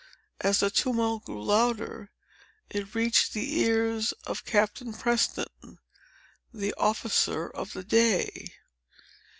[0.39, 2.09] As the tumult grew louder,
[2.71, 5.77] it reached the ears of Captain Preston,
[6.51, 8.51] the officer of the day.